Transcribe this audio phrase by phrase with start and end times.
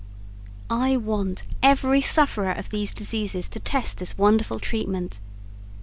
[0.67, 5.19] I want every sufferer of these diseases to test this wonderful treatment.